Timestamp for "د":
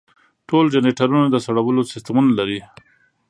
1.31-1.35